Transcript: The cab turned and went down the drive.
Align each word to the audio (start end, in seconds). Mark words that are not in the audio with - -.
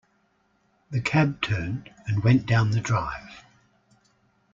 The 0.89 0.99
cab 0.99 1.43
turned 1.43 1.91
and 2.07 2.23
went 2.23 2.47
down 2.47 2.71
the 2.71 2.79
drive. 2.81 3.43